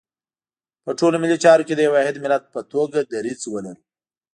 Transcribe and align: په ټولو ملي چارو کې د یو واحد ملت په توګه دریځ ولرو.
په 0.83 0.91
ټولو 0.99 1.15
ملي 1.23 1.37
چارو 1.43 1.67
کې 1.67 1.73
د 1.75 1.79
یو 1.85 1.93
واحد 1.95 2.15
ملت 2.23 2.43
په 2.53 2.59
توګه 2.71 2.99
دریځ 3.13 3.41
ولرو. 3.47 3.73